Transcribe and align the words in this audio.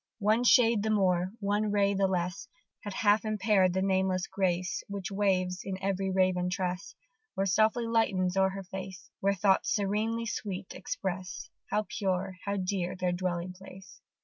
One 0.17 0.43
shade 0.43 0.81
the 0.81 0.89
more, 0.89 1.31
one 1.41 1.69
ray 1.71 1.93
the 1.93 2.07
less, 2.07 2.47
Had 2.79 2.95
half 2.95 3.23
impair'd 3.23 3.73
the 3.73 3.83
nameless 3.83 4.25
grace 4.25 4.81
Which 4.87 5.11
waves 5.11 5.59
in 5.63 5.77
every 5.79 6.09
raven 6.09 6.49
tress, 6.49 6.95
Or 7.37 7.45
softly 7.45 7.85
lightens 7.85 8.35
o'er 8.35 8.49
her 8.49 8.63
face; 8.63 9.11
Where 9.19 9.35
thoughts 9.35 9.75
serenely 9.75 10.25
sweet 10.25 10.73
express 10.73 11.51
How 11.69 11.85
pure, 11.87 12.37
how 12.45 12.57
dear 12.57 12.95
their 12.95 13.11
dwelling 13.11 13.53
place. 13.53 14.01